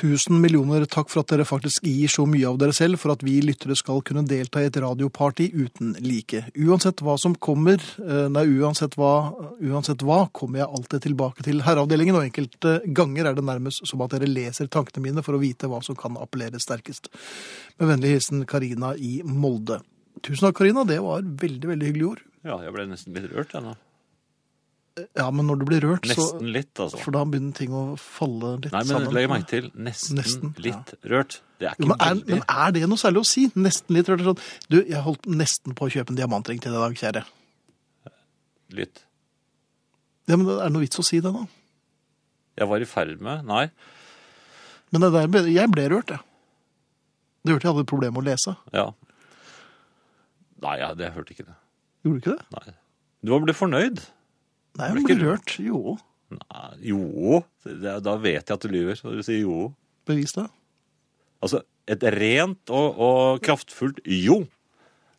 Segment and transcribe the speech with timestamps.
[0.00, 3.20] Tusen millioner takk for at dere faktisk gir så mye av dere selv for at
[3.26, 6.40] vi lyttere skal kunne delta i et radioparty uten like.
[6.56, 11.60] Uansett hva som kommer, eh, nei, uansett hva, uansett hva, kommer jeg alltid tilbake til
[11.66, 15.42] herreavdelingen, og enkelte ganger er det nærmest som at dere leser tankene mine for å
[15.42, 17.12] vite hva som kan appellere sterkest.
[17.76, 19.82] Med vennlig hilsen Karina i Molde.
[20.24, 20.88] Tusen takk, Karina.
[20.88, 22.24] Det var veldig, veldig hyggelige ord.
[22.40, 23.76] Ja, jeg ble nesten litt rørt, jeg nå.
[25.18, 26.98] Ja, men når du blir rørt, så Nesten litt, altså.
[27.02, 29.14] For da begynner ting å falle litt Nei, men sammen.
[29.16, 31.38] legg merke til nesten, Nesten, litt rørt.
[31.60, 33.44] Det er Jo, men, er, veldig men er det noe særlig å si?
[33.56, 34.24] Nesten litt rørt.
[34.30, 34.42] Sånn.
[34.72, 37.24] Du, jeg holdt nesten på å kjøpe en diamantring til deg i dag, kjære.
[38.80, 39.02] litt.
[40.30, 41.46] Ja, men Er det noe vits å si det, da?
[42.60, 43.64] Jeg var i ferd med Nei.
[44.92, 46.20] Men det der, ble- jeg ble rørt, jeg.
[47.44, 48.52] Det hørte jeg hadde et problem med å lese.
[48.74, 48.88] Ja.
[50.60, 51.54] Nei, jeg, det jeg hørte ikke det.
[52.04, 52.46] Gjorde du ikke det?
[52.56, 52.74] Nei.
[53.24, 54.00] Du ble fornøyd?
[54.78, 55.56] Nei, ikke ble rørt.
[55.62, 55.98] Jo,
[56.30, 57.40] Nei, jo.
[57.66, 59.72] Da vet jeg at du lyver når du sier jo.
[60.06, 60.46] bevis det.
[61.42, 64.44] Altså, et rent og, og kraftfullt jo.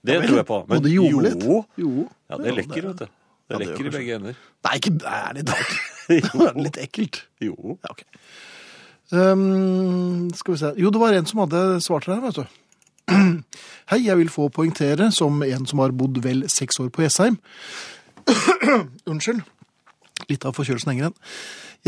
[0.00, 0.60] Det Ja men, tror jeg på.
[0.68, 2.06] Men jo, jo Jo.
[2.30, 3.06] Ja, det lekker, vet du.
[3.50, 4.38] Det Ja, lekker i begge ender.
[4.64, 5.58] Nei, ikke er det.
[6.10, 7.24] Det er litt ekkelt.
[7.42, 7.76] Jo.
[7.82, 8.04] Ja, ok.
[9.10, 10.72] Um, skal vi se.
[10.78, 12.44] Jo, det var en som hadde svart her, vet du.
[13.90, 17.40] Hei, jeg vil få poengtere som en som har bodd vel seks år på Jessheim.
[19.10, 19.42] Unnskyld.
[20.30, 21.18] Litt av forkjølelsen henger igjen.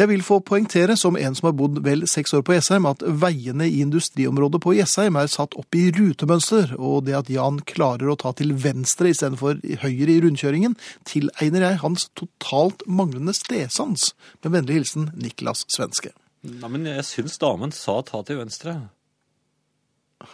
[0.01, 3.03] Jeg vil få poengtere som en som har bodd vel seks år på Jessheim, at
[3.05, 8.09] veiene i industriområdet på Jessheim er satt opp i rutemønster, og det at Jan klarer
[8.09, 14.15] å ta til venstre istedenfor høyre i rundkjøringen, tilegner jeg hans totalt manglende stedsans.
[14.41, 16.15] Med vennlig hilsen Niklas Svenske.
[16.49, 18.79] Nei, men jeg syns damen sa ta til venstre.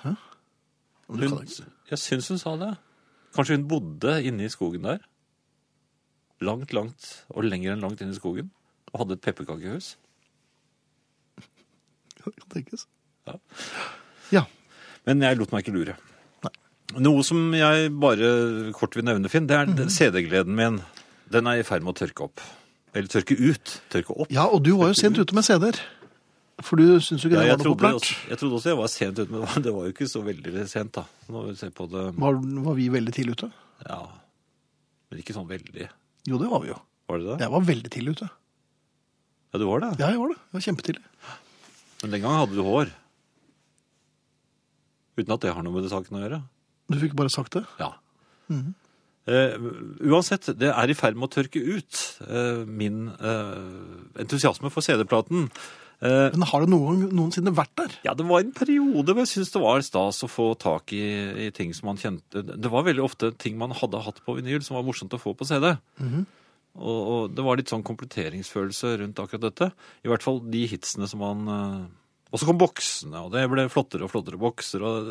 [0.04, 0.14] Hæ?
[1.08, 1.38] du Hun,
[1.90, 2.74] jeg syns hun sa det.
[3.34, 5.02] Kanskje hun bodde inne i skogen der.
[6.40, 8.50] Langt, langt, og lenger enn langt inn i skogen.
[8.92, 9.96] Og hadde et pepperkakehus.
[12.22, 12.86] kan tenkes.
[13.26, 13.34] Ja.
[14.34, 14.44] Ja.
[15.08, 15.96] Men jeg lot meg ikke lure.
[16.44, 16.52] Nei.
[17.04, 18.30] Noe som jeg bare
[18.76, 19.88] kort vil nevne, Finn, det er Mhm.
[19.92, 20.80] CD-gleden min.
[21.30, 22.40] Den er i ferd med å tørke opp.
[22.94, 23.80] Eller tørke ut.
[23.92, 24.30] Tørke opp.
[24.32, 25.76] Ja, og du var jo sent ute med CD-er.
[26.64, 28.00] For du syns jo ikke Ja, det var noe populært.
[28.02, 30.68] også, jeg trodde også jeg var sent ute, men det var jo ikke så veldig
[30.68, 31.04] sent, da.
[31.28, 32.32] Når vi ser på det Var,
[32.64, 33.52] var vi veldig tidlig ute?
[33.86, 34.00] Ja.
[35.10, 35.88] Men ikke sånn veldig.
[36.26, 36.78] Jo, det var vi jo.
[37.08, 37.36] Var det det?
[37.44, 38.30] Jeg var veldig tidlig ute.
[39.48, 39.92] Ja, du var det.
[40.00, 40.40] Ja, jeg var det.
[40.40, 41.04] Jeg var kjempetidlig.
[42.02, 42.90] Men den gangen hadde du hår.
[45.18, 46.42] Uten at det har noe med det saken å gjøre.
[46.88, 47.64] Du fikk bare sagt det.
[47.80, 47.94] Ja.
[49.28, 49.56] Eh,
[50.08, 55.48] uansett, det er i ferd med å tørke ut eh, min eh, entusiasme for CD-platen.
[56.00, 57.94] Eh, Men har det noen, noensinne vært der?
[58.06, 61.02] ja, det var en periode hvor jeg syntes det var stas å få tak i,
[61.48, 62.44] i ting som man kjente.
[62.46, 65.34] Det var veldig ofte ting man hadde hatt på vinyl som var morsomt å få
[65.34, 65.72] på CD.
[66.78, 69.72] og, og det var litt sånn kompletteringsfølelse rundt akkurat dette.
[70.06, 71.80] I hvert fall de hitsene som man eh,
[72.28, 74.82] Og så kom boksene, og det ble flottere og flottere bokser.
[74.84, 75.06] Og,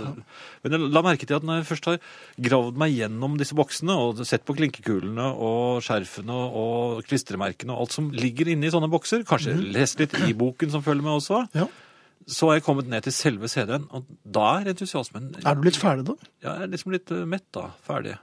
[0.61, 1.97] Men jeg la merke til at når jeg først har
[2.45, 7.97] gravd meg gjennom disse boksene, og sett på klinkekulene og skjerfene og klistremerkene og alt
[7.97, 11.41] som ligger inne i sånne bokser, kanskje lest litt i boken som følger med også,
[11.57, 11.65] Ja.
[12.27, 15.77] så har jeg kommet ned til selve CD-en, og da er entusiasmen Er du litt
[15.81, 16.15] ferdig, da?
[16.43, 18.17] ja, jeg er liksom litt eh, mett da, ferdig.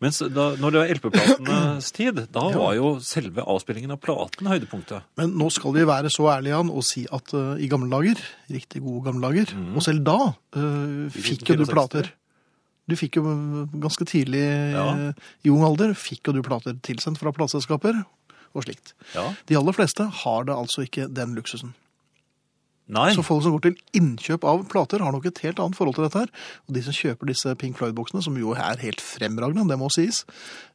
[0.00, 5.04] Mens da, når det var LP-platenes tid, da var jo selve avspillingen av platen høydepunktet.
[5.20, 8.22] Men nå skal vi være så ærlige Jan, og si at uh, i gamle dager,
[8.48, 12.08] riktig gode gamle dager, og selv da uh, fikk jo du plater.
[12.90, 14.40] Du fikk jo eh, ganske tidlig
[14.74, 15.12] Ja.
[15.46, 18.00] i ung alder fikk jo du plater tilsendt fra plateselskaper
[18.50, 18.96] og slikt.
[19.14, 19.28] Ja.
[19.46, 21.70] De aller fleste har det altså ikke den luksusen.
[22.90, 25.96] Nei, Så folk som går til innkjøp av plater, har nok et helt annet forhold
[25.98, 26.32] til dette her.
[26.66, 30.24] Og de som kjøper disse Pink Floyd-boksene, som jo er helt fremragende, det må sies,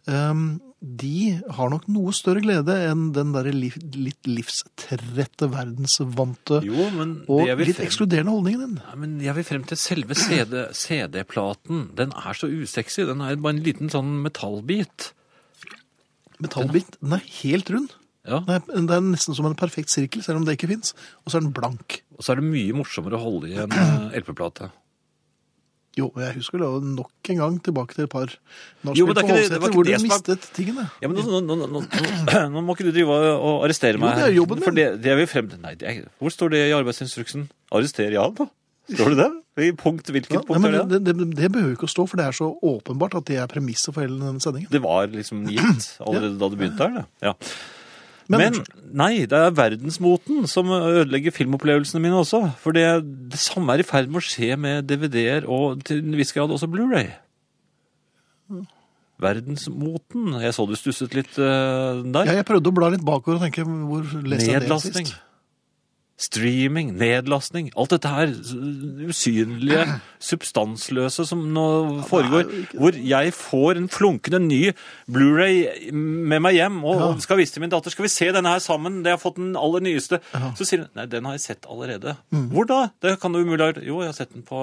[0.08, 6.88] ehm, de har nok noe større glede enn den der liv, litt livstrette, verdensvante jo,
[7.32, 8.80] og litt frem, ekskluderende holdningen din.
[8.84, 11.90] Nei, men jeg vil frem til selve CD CD-platen.
[11.98, 13.04] Den er så usexy.
[13.10, 15.12] Den er bare en liten sånn metallbit.
[16.44, 17.96] Metallbit, den er helt rund.
[18.26, 20.96] Ja, Den er, det er nesten som en perfekt sirkel, selv om det ikke fins.
[21.26, 22.02] Og så er den blank.
[22.18, 24.72] og så er det mye morsommere å holde i en eh, LP-plate.
[25.96, 28.28] Jo, jeg husker det og nok en gang tilbake til et par
[28.84, 30.90] nachspiel på det- det Hovseter, hvor du det mistet tingene.
[31.00, 34.26] Ja, men nå, nå, nå, nå, må ikke du drive og arrestere arrestere Jo, det
[34.28, 34.66] er jobben min.
[34.68, 37.46] For det, det er vi frem til Nei, det er, hvor står det i arbeidsinstruksen?
[37.72, 38.50] Arrester Jan, da?
[38.92, 39.30] Står det det?
[39.56, 41.00] I punkt, hvilket Ja, punkt nei, er det?
[41.08, 43.48] det, det, det behøver ikke å stå, for det er så åpenbart at det er
[43.48, 44.68] premisset for hele denne sendingen.
[44.70, 47.06] Det var liksom gitt allerede da du begynte her, det.
[47.24, 47.34] Ja.
[48.30, 48.64] Men- Men,
[48.94, 52.40] nei, det er verdensmoten som ødelegger filmopplevelsene mine også.
[52.58, 52.86] For det,
[53.30, 56.50] det samme er i ferd med å skje med DVD-er og til en viss grad
[56.50, 57.12] også Blu-ray.
[59.22, 60.34] Verdensmoten.
[60.44, 62.28] Jeg så du stusset litt uh, der.
[62.28, 65.14] Ja, jeg prøvde å bla litt bakover og tenke hvor leste jeg det sist?
[66.18, 68.30] Streaming, nedlastning, alt dette her
[69.10, 69.82] usynlige,
[70.24, 71.66] substansløse som nå
[72.08, 72.48] foregår,
[72.80, 74.62] hvor jeg får en flunkende ny
[75.12, 77.10] Blu-ray med meg hjem og Ja.
[77.20, 79.58] skal vise til min datter, skal vi se denne her sammen, det har fått den
[79.60, 80.22] aller nyeste.
[80.56, 82.16] Så sier hun, nei, den har jeg sett allerede.
[82.32, 82.48] Mm.
[82.56, 82.80] Hvor da?
[83.04, 83.84] Det kan du umulig ha gjort.
[83.84, 84.62] Jo, jeg har sett den på,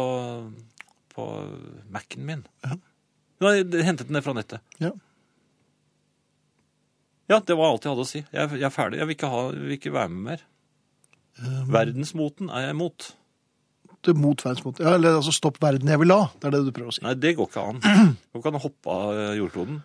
[1.13, 1.29] på
[1.93, 2.47] Mac-en min.
[2.65, 2.79] Ja.
[3.43, 4.61] Har hentet den ned fra nettet.
[4.81, 4.93] Ja.
[7.31, 8.25] Ja, det var alt jeg hadde å si.
[8.33, 8.99] Jeg, jeg er ferdig.
[9.01, 10.43] Jeg vil ikke, ha, vil ikke være med mer.
[11.41, 13.09] Um, Verdensmoten er jeg imot.
[14.03, 14.83] Det mot verdensmoten.
[14.83, 16.25] Ja, eller altså stopp verden jeg vil ha.
[16.43, 17.05] Det er det du prøver å si.
[17.07, 18.17] Nei, det går ikke an.
[18.35, 19.77] Du kan hoppe av eh, jordkloden.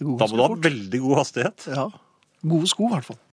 [0.00, 0.62] Det går Da ganske må du ha fort.
[0.64, 1.66] veldig god hastighet.
[1.76, 1.84] Ja.
[2.54, 3.18] Gode sko, i hvert fall.